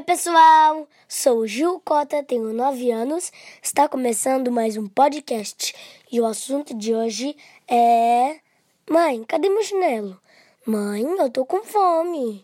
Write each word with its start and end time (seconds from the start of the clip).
Oi, 0.00 0.04
pessoal! 0.04 0.88
Sou 1.06 1.46
Gil 1.46 1.78
Cota, 1.84 2.22
tenho 2.22 2.54
9 2.54 2.90
anos. 2.90 3.30
Está 3.62 3.86
começando 3.86 4.50
mais 4.50 4.78
um 4.78 4.88
podcast 4.88 5.74
e 6.10 6.18
o 6.18 6.24
assunto 6.24 6.74
de 6.74 6.94
hoje 6.94 7.36
é. 7.68 8.40
Mãe, 8.88 9.22
cadê 9.24 9.50
meu 9.50 9.62
chinelo? 9.62 10.18
Mãe, 10.64 11.02
eu 11.02 11.28
tô 11.28 11.44
com 11.44 11.62
fome. 11.62 12.42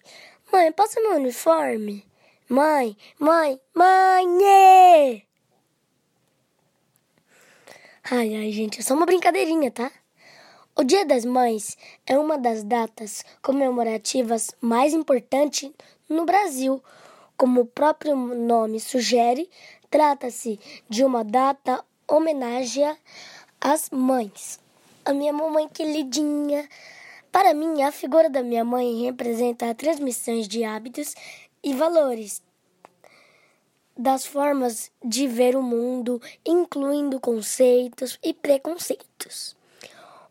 Mãe, 0.53 0.71
passa 0.71 1.01
meu 1.01 1.13
uniforme. 1.13 2.05
Mãe, 2.47 2.95
mãe, 3.19 3.59
mãe! 3.75 5.27
Ai, 8.11 8.35
ai, 8.35 8.53
gente, 8.53 8.81
é 8.81 8.83
só 8.83 8.93
uma 8.93 9.07
brincadeirinha, 9.07 9.71
tá? 9.71 9.91
O 10.77 10.85
Dia 10.85 11.07
das 11.07 11.25
Mães 11.25 11.75
é 12.07 12.19
uma 12.19 12.37
das 12.37 12.63
datas 12.63 13.25
comemorativas 13.41 14.51
mais 14.61 14.93
importantes 14.93 15.71
no 16.07 16.27
Brasil 16.27 16.83
como 17.37 17.63
o 17.63 17.67
próprio 17.67 18.17
nome 18.17 18.81
sugere, 18.81 19.49
trata-se 19.91 20.59
de 20.89 21.05
uma 21.05 21.23
data 21.25 21.85
homenagem 22.09 22.97
às 23.61 23.91
mães. 23.91 24.61
A 25.05 25.13
minha 25.13 25.33
mamãe 25.33 25.69
queridinha. 25.69 26.69
Para 27.31 27.53
mim, 27.53 27.83
a 27.83 27.93
figura 27.93 28.31
da 28.31 28.43
minha 28.43 28.65
mãe 28.65 29.05
representa 29.05 29.69
a 29.69 29.75
transmissão 29.75 30.41
de 30.41 30.65
hábitos 30.65 31.15
e 31.63 31.75
valores 31.75 32.43
das 33.97 34.27
formas 34.27 34.91
de 35.03 35.27
ver 35.27 35.57
o 35.57 35.63
mundo, 35.63 36.21
incluindo 36.45 37.19
conceitos 37.19 38.19
e 38.23 38.35
preconceitos. 38.35 39.57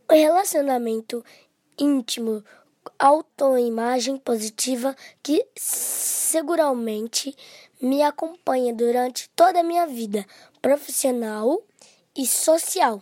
O 0.07 0.13
relacionamento 0.13 1.25
íntimo 1.77 2.43
autoimagem 2.97 4.17
positiva 4.17 4.95
que 5.21 5.45
seguramente 5.55 7.35
me 7.81 8.01
acompanha 8.01 8.73
durante 8.73 9.29
toda 9.35 9.59
a 9.59 9.63
minha 9.63 9.85
vida 9.85 10.25
profissional 10.61 11.61
e 12.15 12.25
social. 12.25 13.01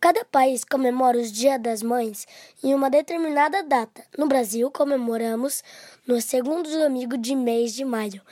Cada 0.00 0.24
país 0.24 0.62
comemora 0.64 1.18
os 1.18 1.32
Dia 1.32 1.58
das 1.58 1.82
Mães 1.82 2.24
em 2.62 2.72
uma 2.72 2.88
determinada 2.88 3.64
data. 3.64 4.04
No 4.16 4.28
Brasil, 4.28 4.70
comemoramos 4.70 5.62
no 6.06 6.20
segundo 6.20 6.70
domingo 6.70 7.18
de 7.18 7.34
mês 7.34 7.74
de 7.74 7.84
maio. 7.84 8.22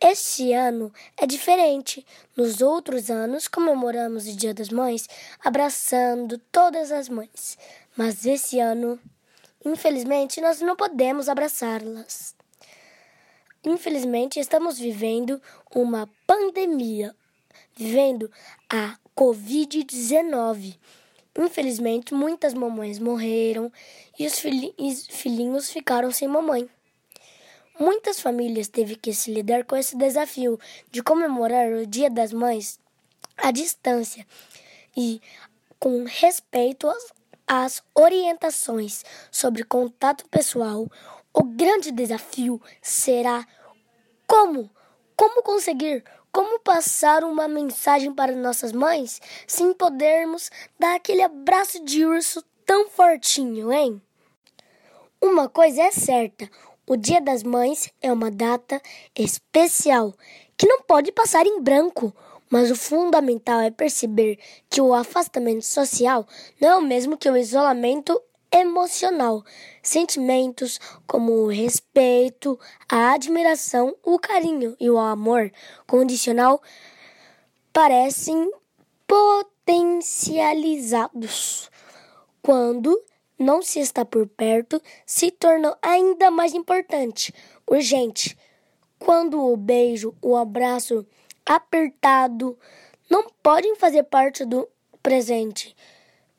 Este 0.00 0.52
ano 0.52 0.92
é 1.16 1.24
diferente. 1.24 2.04
Nos 2.36 2.60
outros 2.60 3.10
anos, 3.10 3.46
comemoramos 3.46 4.26
o 4.26 4.36
Dia 4.36 4.52
das 4.52 4.70
Mães 4.70 5.08
abraçando 5.42 6.36
todas 6.50 6.90
as 6.90 7.08
mães. 7.08 7.56
Mas 7.96 8.26
esse 8.26 8.58
ano 8.58 8.98
Infelizmente, 9.64 10.40
nós 10.40 10.60
não 10.60 10.76
podemos 10.76 11.28
abraçá-las. 11.28 12.34
Infelizmente, 13.64 14.38
estamos 14.38 14.78
vivendo 14.78 15.40
uma 15.74 16.08
pandemia, 16.26 17.14
vivendo 17.74 18.30
a 18.68 18.98
Covid-19. 19.16 20.76
Infelizmente, 21.38 22.12
muitas 22.12 22.52
mamães 22.52 22.98
morreram 22.98 23.72
e 24.18 24.26
os 24.26 24.38
filhinhos 24.38 25.70
ficaram 25.70 26.12
sem 26.12 26.28
mamãe. 26.28 26.68
Muitas 27.78 28.20
famílias 28.20 28.68
teve 28.68 28.94
que 28.94 29.12
se 29.12 29.32
lidar 29.32 29.64
com 29.64 29.76
esse 29.76 29.96
desafio 29.96 30.60
de 30.90 31.02
comemorar 31.02 31.72
o 31.72 31.86
Dia 31.86 32.08
das 32.08 32.32
Mães 32.32 32.78
à 33.36 33.50
distância 33.50 34.26
e 34.96 35.20
com 35.80 36.04
respeito 36.04 36.88
as 37.46 37.82
orientações 37.94 39.04
sobre 39.30 39.64
contato 39.64 40.28
pessoal, 40.28 40.86
o 41.32 41.42
grande 41.42 41.90
desafio 41.90 42.60
será 42.80 43.46
como? 44.26 44.70
Como 45.16 45.42
conseguir? 45.42 46.04
Como 46.32 46.58
passar 46.60 47.22
uma 47.22 47.46
mensagem 47.46 48.12
para 48.12 48.34
nossas 48.34 48.72
mães 48.72 49.20
sem 49.46 49.72
podermos 49.72 50.50
dar 50.78 50.96
aquele 50.96 51.22
abraço 51.22 51.84
de 51.84 52.04
urso 52.04 52.42
tão 52.66 52.88
fortinho, 52.88 53.72
hein? 53.72 54.02
Uma 55.20 55.48
coisa 55.48 55.82
é 55.82 55.90
certa, 55.90 56.50
o 56.86 56.96
Dia 56.96 57.20
das 57.20 57.42
Mães 57.42 57.90
é 58.02 58.12
uma 58.12 58.30
data 58.30 58.80
especial 59.16 60.12
que 60.56 60.66
não 60.66 60.82
pode 60.82 61.10
passar 61.12 61.46
em 61.46 61.62
branco 61.62 62.14
mas 62.54 62.70
o 62.70 62.76
fundamental 62.76 63.60
é 63.62 63.68
perceber 63.68 64.38
que 64.70 64.80
o 64.80 64.94
afastamento 64.94 65.64
social 65.64 66.24
não 66.60 66.68
é 66.68 66.76
o 66.76 66.82
mesmo 66.82 67.18
que 67.18 67.28
o 67.28 67.36
isolamento 67.36 68.22
emocional. 68.52 69.42
Sentimentos 69.82 70.78
como 71.04 71.32
o 71.32 71.48
respeito, 71.48 72.56
a 72.88 73.14
admiração, 73.14 73.96
o 74.04 74.20
carinho 74.20 74.76
e 74.78 74.88
o 74.88 74.98
amor 74.98 75.50
condicional 75.84 76.62
parecem 77.72 78.48
potencializados. 79.04 81.68
Quando 82.40 83.02
não 83.36 83.62
se 83.62 83.80
está 83.80 84.04
por 84.04 84.28
perto, 84.28 84.80
se 85.04 85.32
tornam 85.32 85.76
ainda 85.82 86.30
mais 86.30 86.54
importante, 86.54 87.34
urgente. 87.68 88.38
Quando 88.96 89.44
o 89.44 89.56
beijo, 89.56 90.14
o 90.22 90.36
abraço, 90.36 91.04
apertado, 91.46 92.58
não 93.10 93.26
podem 93.42 93.76
fazer 93.76 94.04
parte 94.04 94.44
do 94.44 94.68
presente. 95.02 95.76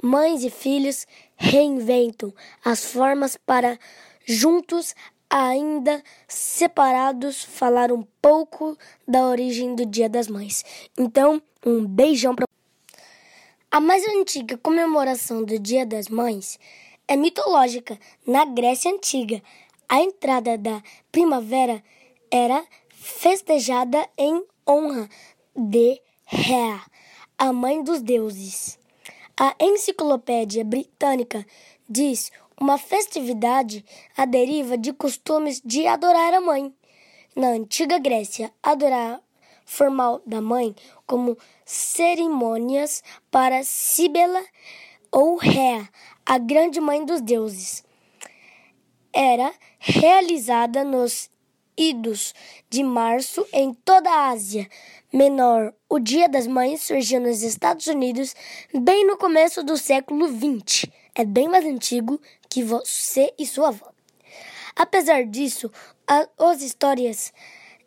Mães 0.02 0.44
e 0.44 0.50
filhos 0.50 1.06
reinventam 1.36 2.34
as 2.64 2.86
formas 2.86 3.38
para, 3.38 3.80
juntos, 4.26 4.96
ainda 5.30 6.04
separados, 6.28 7.44
falar 7.44 7.92
um 7.92 8.04
pouco 8.22 8.78
da 9.08 9.28
origem 9.28 9.76
do 9.76 9.86
Dia 9.86 10.10
das 10.10 10.28
Mães. 10.28 10.64
Então, 10.98 11.42
um 11.66 11.86
beijão 11.86 12.36
para. 12.36 12.46
A 13.72 13.80
mais 13.80 14.08
antiga 14.08 14.58
comemoração 14.58 15.44
do 15.44 15.60
Dia 15.60 15.86
das 15.86 16.08
Mães 16.08 16.60
é 17.08 17.16
mitológica 17.16 18.00
na 18.26 18.46
Grécia 18.46 18.92
Antiga. 18.92 19.42
A 19.88 20.00
entrada 20.02 20.58
da 20.58 20.82
primavera 21.12 21.84
era 22.32 22.66
festejada 22.90 24.08
em 24.18 24.44
honra 24.68 25.08
de 25.56 26.02
Rhea, 26.26 26.82
a 27.38 27.54
mãe 27.54 27.84
dos 27.84 28.02
deuses. 28.02 28.80
A 29.38 29.56
enciclopédia 29.60 30.64
britânica 30.64 31.46
diz 31.88 32.32
uma 32.60 32.78
festividade 32.78 33.86
a 34.18 34.26
deriva 34.26 34.78
de 34.78 34.92
costumes 34.94 35.62
de 35.64 35.86
adorar 35.86 36.34
a 36.34 36.42
mãe. 36.42 36.74
Na 37.36 37.50
antiga 37.50 38.00
Grécia, 38.00 38.52
adorar 38.64 39.22
formal 39.66 40.22
da 40.26 40.42
mãe 40.42 40.76
como 41.06 41.38
cerimônias 41.66 43.04
para 43.30 43.64
Cíbela 43.64 44.44
ou 45.12 45.36
Rhea, 45.36 45.88
a 46.26 46.38
grande 46.38 46.80
mãe 46.80 47.06
dos 47.06 47.22
deuses. 47.22 47.84
Era 49.12 49.54
realizada 49.80 50.84
nos 50.84 51.30
idos 51.78 52.34
de 52.70 52.84
março 52.84 53.46
em 53.52 53.74
toda 53.74 54.10
a 54.10 54.30
Ásia 54.30 54.70
Menor. 55.12 55.74
O 55.90 56.00
Dia 56.00 56.28
das 56.28 56.48
Mães 56.48 56.82
surgiu 56.82 57.20
nos 57.22 57.42
Estados 57.42 57.88
Unidos 57.88 58.36
bem 58.74 59.06
no 59.06 59.18
começo 59.18 59.64
do 59.64 59.78
século 59.78 60.28
XX. 60.28 60.86
É 61.14 61.24
bem 61.24 61.48
mais 61.48 61.66
antigo 61.66 62.20
que 62.50 62.64
você 62.64 63.34
e 63.38 63.46
sua 63.46 63.70
avó. 63.70 63.92
Apesar 64.76 65.26
disso, 65.26 65.72
as 66.38 66.62
histórias 66.62 67.32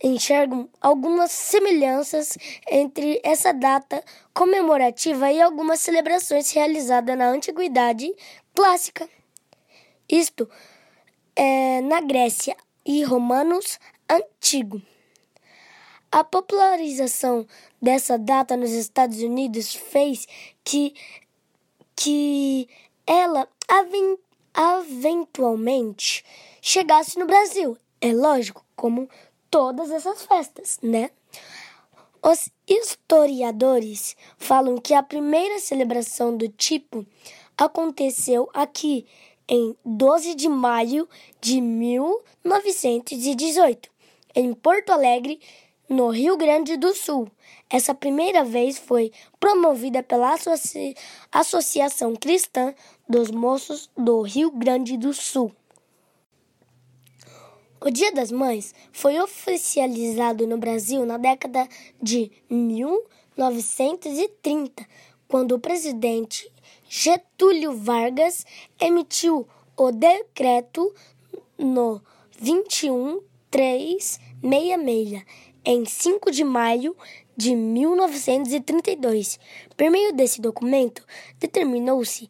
enxergam 0.03 0.69
algumas 0.81 1.31
semelhanças 1.31 2.39
entre 2.71 3.21
essa 3.23 3.53
data 3.53 4.03
comemorativa 4.33 5.31
e 5.31 5.41
algumas 5.41 5.81
celebrações 5.81 6.51
realizadas 6.53 7.19
na 7.19 7.29
antiguidade 7.29 8.11
clássica. 8.55 9.09
Isto 10.09 10.49
é 11.37 11.81
na 11.83 12.01
Grécia, 12.01 12.57
e 12.89 13.05
romanos 13.05 13.79
antigo. 14.09 14.81
A 16.11 16.25
popularização 16.25 17.47
dessa 17.83 18.19
data 18.19 18.57
nos 18.57 18.71
Estados 18.71 19.19
Unidos 19.19 19.75
fez 19.75 20.27
que, 20.65 20.95
que 21.95 22.67
ela 23.07 23.47
eventualmente 24.59 26.25
chegasse 26.63 27.19
no 27.19 27.27
Brasil. 27.27 27.77
É 28.01 28.11
lógico, 28.11 28.65
como 28.75 29.07
todas 29.51 29.91
essas 29.91 30.25
festas, 30.25 30.79
né? 30.83 31.11
Os 32.23 32.49
historiadores 32.67 34.17
falam 34.39 34.79
que 34.79 34.95
a 34.95 35.03
primeira 35.03 35.59
celebração 35.59 36.35
do 36.35 36.49
tipo 36.49 37.07
aconteceu 37.57 38.49
aqui 38.55 39.07
em 39.49 39.77
12 39.85 40.35
de 40.35 40.49
maio 40.49 41.09
de 41.41 41.61
1918, 41.61 43.89
em 44.35 44.53
Porto 44.53 44.91
Alegre, 44.91 45.39
no 45.89 46.09
Rio 46.11 46.37
Grande 46.37 46.77
do 46.77 46.93
Sul. 46.95 47.31
Essa 47.71 47.95
primeira 47.95 48.45
vez 48.45 48.77
foi 48.79 49.11
promovida 49.41 50.03
pela 50.03 50.35
Associ... 50.35 50.95
Associação 51.33 52.15
Cristã 52.15 52.75
dos 53.09 53.31
Moços 53.31 53.89
do 53.97 54.21
Rio 54.21 54.51
Grande 54.51 54.99
do 54.99 55.15
Sul. 55.15 55.51
O 57.81 57.91
Dia 57.91 58.13
das 58.13 58.33
Mães 58.33 58.75
foi 58.93 59.21
oficializado 59.21 60.45
no 60.47 60.59
Brasil 60.59 61.07
na 61.07 61.17
década 61.17 61.67
de 62.03 62.31
1930, 62.51 64.87
quando 65.29 65.53
o 65.53 65.61
presidente 65.61 66.51
Getúlio 66.91 67.77
Vargas 67.77 68.47
emitiu 68.81 69.47
o 69.77 69.93
decreto 69.93 70.91
no 71.59 72.01
21366 72.41 74.19
em 75.67 75.85
5 75.85 76.31
de 76.31 76.45
maio 76.45 76.97
de 77.37 77.55
1932. 77.55 79.39
Por 79.77 79.91
meio 79.91 80.15
desse 80.15 80.41
documento, 80.41 81.05
determinou-se 81.39 82.27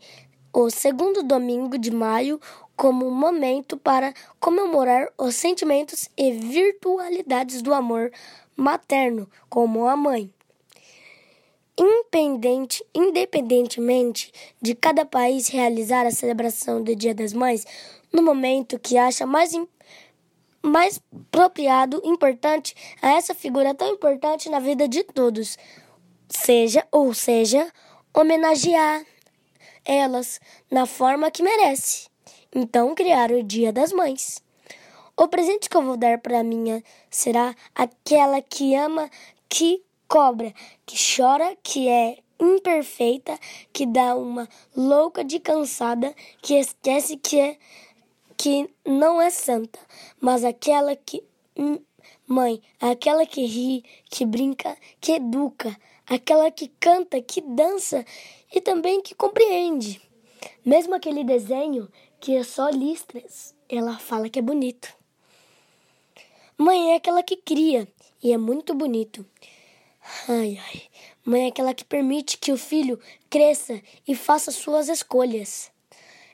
o 0.53 0.69
segundo 0.71 1.23
domingo 1.23 1.79
de 1.79 1.93
maio 1.93 2.41
como 2.75 3.09
momento 3.13 3.77
para 3.77 4.13
comemorar 4.41 5.09
os 5.17 5.37
sentimentos 5.37 6.09
e 6.17 6.33
virtualidades 6.33 7.63
do 7.63 7.73
amor 7.73 8.11
materno, 8.57 9.31
como 9.49 9.87
a 9.87 9.95
mãe. 9.95 10.35
Independente, 11.79 12.85
independentemente 12.93 14.33
de 14.61 14.75
cada 14.75 15.05
país 15.05 15.47
realizar 15.47 16.05
a 16.07 16.11
celebração 16.11 16.83
do 16.83 16.97
Dia 16.97 17.15
das 17.15 17.33
Mães 17.33 17.65
no 18.13 18.21
momento 18.21 18.81
que 18.81 18.99
acha 18.99 19.25
mais, 19.25 19.53
mais 20.61 21.01
apropriado, 21.15 22.03
importante 22.05 22.75
a 23.01 23.13
essa 23.13 23.33
figura 23.33 23.75
tão 23.75 23.89
importante 23.93 24.49
na 24.49 24.59
vida 24.59 24.89
de 24.89 25.05
todos, 25.05 25.57
seja 26.29 26.85
ou 26.91 27.15
seja, 27.15 27.73
homenagear 28.13 29.07
elas 29.85 30.41
na 30.69 30.85
forma 30.85 31.31
que 31.31 31.45
merece. 31.45 32.09
Então 32.53 32.93
criaram 32.93 33.39
o 33.39 33.43
Dia 33.43 33.73
das 33.73 33.93
Mães. 33.93 34.43
O 35.17 35.29
presente 35.29 35.69
que 35.71 35.77
eu 35.77 35.83
vou 35.83 35.97
dar 35.97 36.19
para 36.19 36.43
minha 36.43 36.83
será 37.09 37.55
aquela 37.75 38.43
que 38.43 38.75
ama, 38.75 39.09
que 39.49 39.83
cobra, 40.09 40.53
que 40.87 40.97
chora, 40.97 41.57
que 41.63 41.89
é 41.89 42.19
imperfeita, 42.41 43.39
que 43.73 43.85
dá 43.85 44.17
uma 44.17 44.49
louca 44.75 45.23
de 45.23 45.39
cansada, 45.39 46.15
que 46.41 46.55
esquece 46.55 47.17
que 47.17 47.39
é 47.39 47.59
que 48.37 48.71
não 48.87 49.21
é 49.21 49.31
santa, 49.31 49.81
mas 50.21 50.45
aquela 50.45 50.95
que 50.95 51.25
hum, 51.57 51.81
mãe, 52.27 52.63
aquela 52.81 53.27
que 53.27 53.45
ri, 53.45 53.85
que 54.09 54.25
brinca, 54.25 54.77
que 55.01 55.13
educa, 55.13 55.77
aquela 56.07 56.49
que 56.51 56.69
canta, 56.79 57.21
que 57.21 57.41
dança 57.41 58.05
e 58.55 58.61
também 58.61 59.03
que 59.03 59.15
compreende. 59.15 60.01
Mesmo 60.65 60.95
aquele 60.95 61.25
desenho 61.25 61.89
que 62.21 62.37
é 62.37 62.45
só 62.45 62.69
listras, 62.69 63.55
ela 63.69 63.99
fala 63.99 64.29
que 64.29 64.39
é 64.39 64.43
bonito. 64.43 64.95
Mãe 66.57 66.93
é 66.93 66.97
aquela 66.97 67.23
que 67.23 67.37
cria 67.37 67.89
e 68.23 68.33
é 68.33 68.39
muito 68.39 68.73
bonito. 68.73 69.27
Ai, 70.29 70.59
ai. 70.59 70.83
Mãe 71.25 71.45
é 71.45 71.49
aquela 71.49 71.75
que 71.75 71.85
permite 71.85 72.39
que 72.39 72.53
o 72.53 72.57
filho 72.57 72.99
cresça 73.29 73.81
e 74.07 74.15
faça 74.15 74.51
suas 74.51 74.89
escolhas. 74.89 75.71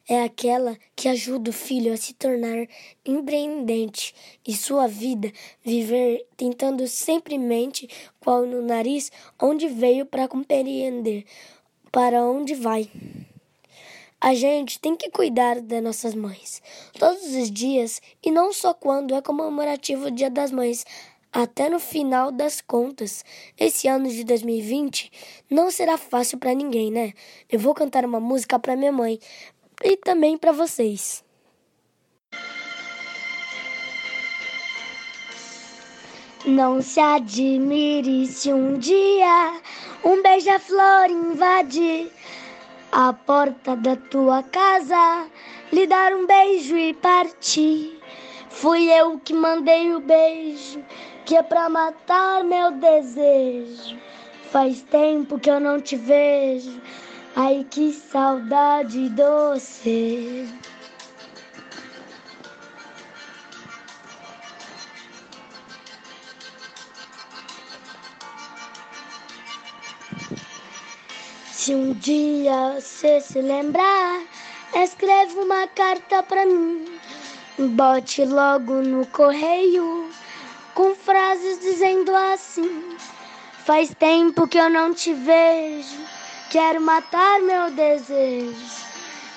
É 0.06 0.23
aquela 0.23 0.79
que 0.94 1.09
ajuda 1.09 1.50
o 1.50 1.53
filho 1.53 1.93
a 1.93 1.97
se 1.97 2.12
tornar 2.12 2.69
empreendente 3.05 4.15
e 4.47 4.55
sua 4.55 4.87
vida 4.87 5.32
viver 5.65 6.26
tentando 6.37 6.87
sempre 6.87 7.38
mente 7.38 7.88
qual 8.21 8.44
no 8.44 8.61
nariz 8.61 9.11
onde 9.41 9.67
veio 9.67 10.05
para 10.05 10.29
compreender 10.29 11.25
para 11.91 12.23
onde 12.23 12.55
vai. 12.55 12.91
A 14.21 14.35
gente 14.35 14.81
tem 14.81 14.97
que 14.97 15.11
cuidar 15.11 15.61
das 15.61 15.82
nossas 15.82 16.15
mães 16.15 16.62
todos 16.99 17.23
os 17.35 17.50
dias 17.50 18.03
e 18.23 18.31
não 18.31 18.53
só 18.53 18.75
quando 18.75 19.15
é 19.15 19.23
comemorativo 19.23 20.06
o 20.06 20.11
Dia 20.11 20.29
das 20.29 20.50
Mães. 20.50 20.85
Até 21.34 21.69
no 21.69 21.81
final 21.81 22.31
das 22.31 22.60
contas, 22.60 23.25
esse 23.58 23.88
ano 23.88 24.08
de 24.08 24.22
2020 24.22 25.10
não 25.50 25.69
será 25.69 25.98
fácil 25.98 26.38
para 26.38 26.54
ninguém, 26.54 26.92
né? 26.92 27.12
Eu 27.50 27.58
vou 27.58 27.75
cantar 27.75 28.04
uma 28.04 28.20
música 28.20 28.56
para 28.56 28.76
minha 28.76 28.92
mãe 28.92 29.19
e 29.82 29.96
também 29.96 30.38
para 30.38 30.52
vocês. 30.52 31.25
Não 36.46 36.81
se 36.81 37.00
admire 37.00 38.28
se 38.28 38.52
um 38.52 38.78
dia 38.78 39.60
um 40.04 40.22
beija-flor 40.22 41.10
invadir 41.10 42.12
à 42.92 43.12
porta 43.12 43.75
da 43.75 43.96
tua 43.96 44.40
casa, 44.44 45.26
lhe 45.72 45.84
dar 45.84 46.12
um 46.12 46.28
beijo 46.28 46.76
e 46.76 46.94
partir. 46.94 48.00
Fui 48.50 48.88
eu 48.88 49.19
que 49.19 49.34
mandei 49.34 49.92
o 49.92 50.00
beijo, 50.00 50.80
que 51.25 51.37
é 51.37 51.43
pra 51.43 51.69
matar 51.69 52.44
meu 52.44 52.71
desejo. 52.73 53.99
Faz 54.50 54.82
tempo 54.82 55.38
que 55.38 55.50
eu 55.50 55.59
não 55.59 55.81
te 55.81 55.97
vejo, 55.97 56.81
ai 57.35 57.67
que 57.69 57.93
saudade 57.93 59.09
doce. 59.09 60.49
Se 71.50 71.75
um 71.75 71.94
dia 71.94 72.79
você 72.79 73.21
se 73.23 73.41
lembrar, 73.41 74.23
escreve 74.75 75.38
uma 75.38 75.67
carta 75.69 76.23
pra 76.23 76.44
mim. 76.44 77.00
Bote 77.59 78.25
logo 78.26 78.82
no 78.82 79.06
correio 79.06 80.11
com 80.75 80.94
frases 80.94 81.59
dizendo 81.61 82.15
assim: 82.15 82.97
Faz 83.65 83.94
tempo 83.94 84.47
que 84.47 84.59
eu 84.59 84.69
não 84.69 84.93
te 84.93 85.15
vejo, 85.15 86.00
quero 86.50 86.81
matar 86.81 87.41
meu 87.41 87.71
desejo. 87.71 88.85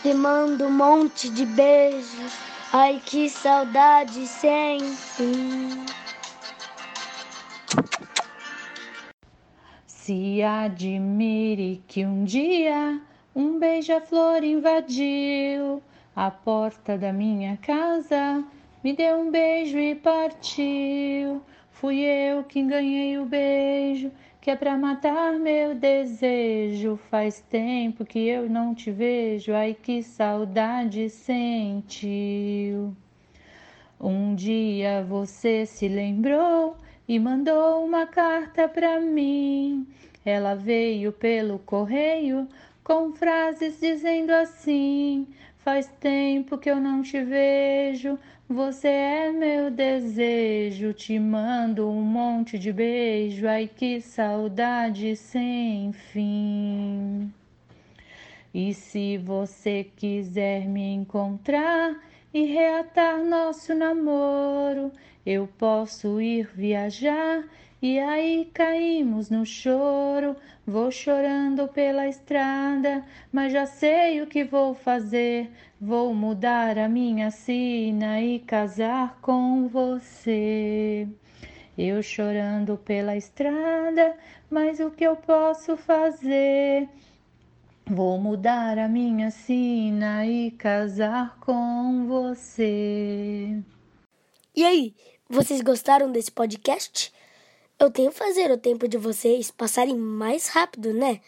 Te 0.01 0.13
mando 0.13 0.65
um 0.65 0.71
monte 0.71 1.29
de 1.29 1.45
beijos, 1.45 2.33
ai 2.71 3.01
que 3.03 3.29
saudade 3.29 4.27
sem 4.27 4.79
fim. 4.95 5.85
Se 9.85 10.41
admire 10.41 11.83
que 11.87 12.05
um 12.05 12.23
dia 12.23 13.01
um 13.35 13.59
beija-flor 13.59 14.43
invadiu 14.43 15.83
a 16.15 16.31
porta 16.31 16.97
da 16.97 17.11
minha 17.11 17.57
casa, 17.57 18.43
me 18.87 18.93
deu 18.93 19.17
um 19.17 19.29
beijo 19.29 19.77
e 19.77 19.95
partiu. 19.95 21.41
Fui 21.71 21.99
eu 21.99 22.45
quem 22.45 22.67
ganhei 22.67 23.17
o 23.17 23.25
beijo, 23.25 24.09
que 24.39 24.49
é 24.49 24.55
pra 24.55 24.77
matar 24.77 25.33
meu 25.33 25.75
desejo. 25.75 26.95
Faz 26.95 27.41
tempo 27.49 28.05
que 28.05 28.17
eu 28.17 28.49
não 28.49 28.73
te 28.73 28.89
vejo, 28.89 29.51
ai 29.51 29.73
que 29.73 30.01
saudade 30.01 31.09
sentiu. 31.09 32.95
Um 33.99 34.33
dia 34.33 35.03
você 35.03 35.65
se 35.65 35.89
lembrou 35.89 36.77
e 37.05 37.19
mandou 37.19 37.83
uma 37.85 38.05
carta 38.05 38.69
para 38.69 39.01
mim. 39.01 39.85
Ela 40.23 40.55
veio 40.55 41.11
pelo 41.11 41.59
correio 41.59 42.47
com 42.85 43.11
frases 43.11 43.81
dizendo 43.81 44.31
assim: 44.31 45.27
Faz 45.57 45.91
tempo 45.99 46.57
que 46.57 46.71
eu 46.71 46.79
não 46.79 47.01
te 47.01 47.21
vejo, 47.21 48.17
você 48.49 48.87
é 48.87 49.31
meu 49.31 49.69
desejo. 49.69 50.93
Te 50.93 51.19
mando 51.19 51.89
um 51.89 52.01
monte 52.01 52.57
de 52.57 52.71
beijo, 52.71 53.47
ai 53.47 53.67
que 53.67 53.99
saudade 53.99 55.15
sem 55.15 55.91
fim. 55.91 57.33
E 58.53 58.73
se 58.73 59.17
você 59.17 59.83
quiser 59.95 60.65
me 60.67 60.93
encontrar 60.93 62.01
e 62.33 62.45
reatar 62.45 63.23
nosso 63.23 63.75
namoro, 63.75 64.91
eu 65.25 65.47
posso 65.57 66.21
ir 66.21 66.49
viajar 66.55 67.43
e 67.81 67.99
aí 67.99 68.49
caímos 68.53 69.29
no 69.29 69.45
choro. 69.45 70.35
Vou 70.65 70.91
chorando 70.91 71.67
pela 71.67 72.07
estrada, 72.07 73.05
mas 73.31 73.53
já 73.53 73.65
sei 73.65 74.21
o 74.21 74.27
que 74.27 74.43
vou 74.43 74.73
fazer. 74.73 75.51
Vou 75.79 76.13
mudar 76.13 76.77
a 76.77 76.89
minha 76.89 77.29
sina 77.29 78.19
e 78.21 78.39
casar 78.39 79.19
com 79.21 79.67
você. 79.67 81.07
Eu 81.77 82.01
chorando 82.01 82.77
pela 82.77 83.15
estrada, 83.15 84.17
mas 84.49 84.79
o 84.79 84.89
que 84.89 85.03
eu 85.03 85.15
posso 85.15 85.77
fazer? 85.77 86.89
Vou 87.85 88.17
mudar 88.17 88.79
a 88.79 88.87
minha 88.87 89.29
sina 89.29 90.25
e 90.25 90.49
casar 90.51 91.37
com 91.39 92.07
você. 92.07 93.61
E 94.55 94.65
aí, 94.65 94.95
vocês 95.29 95.61
gostaram 95.61 96.11
desse 96.11 96.31
podcast? 96.31 97.13
Eu 97.79 97.91
tenho 97.91 98.11
que 98.11 98.17
fazer 98.17 98.49
o 98.49 98.57
tempo 98.57 98.87
de 98.87 98.97
vocês 98.97 99.51
passarem 99.51 99.95
mais 99.95 100.47
rápido, 100.47 100.91
né? 100.93 101.21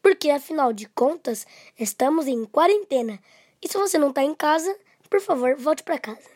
Porque 0.00 0.30
afinal 0.30 0.72
de 0.72 0.88
contas, 0.88 1.46
estamos 1.78 2.26
em 2.26 2.46
quarentena. 2.46 3.18
E 3.62 3.68
se 3.68 3.76
você 3.76 3.98
não 3.98 4.08
está 4.08 4.22
em 4.22 4.34
casa, 4.34 4.74
por 5.10 5.20
favor, 5.20 5.56
volte 5.56 5.82
para 5.82 5.98
casa. 5.98 6.30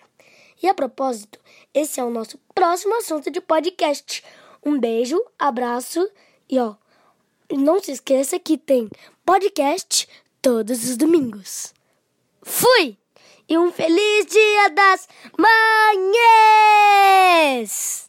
E 0.62 0.68
a 0.68 0.75
propósito, 0.75 1.40
esse 1.73 1.99
é 1.99 2.04
o 2.04 2.11
nosso 2.11 2.38
próximo 2.54 2.94
assunto 2.97 3.30
de 3.30 3.40
podcast. 3.40 4.23
Um 4.62 4.78
beijo, 4.78 5.18
abraço 5.38 6.11
e 6.49 6.59
ó, 6.59 6.75
não 7.50 7.83
se 7.83 7.92
esqueça 7.92 8.38
que 8.38 8.59
tem 8.59 8.90
podcast 9.25 10.06
todos 10.42 10.85
os 10.85 10.99
domingos. 10.99 11.73
Fui! 12.42 12.99
E 13.49 13.56
um 13.59 13.73
feliz 13.73 14.26
Dia 14.26 14.71
das 14.71 15.09
manhãs. 17.47 18.09